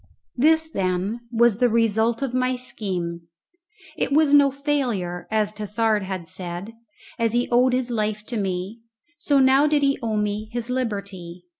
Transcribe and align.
This, 0.35 0.67
then, 0.67 1.19
was 1.31 1.59
the 1.59 1.69
result 1.69 2.23
of 2.23 2.33
my 2.33 2.55
scheme; 2.55 3.27
it 3.95 4.11
was 4.11 4.33
no 4.33 4.49
failure, 4.49 5.27
as 5.29 5.53
Tassard 5.53 6.01
had 6.01 6.27
said; 6.27 6.73
as 7.19 7.33
he 7.33 7.47
owed 7.51 7.73
his 7.73 7.91
life 7.91 8.25
to 8.25 8.37
me, 8.37 8.81
so 9.19 9.37
now 9.37 9.67
did 9.67 9.83
he 9.83 9.99
owe 10.01 10.17
me 10.17 10.49
his 10.51 10.71
liberty. 10.71 11.43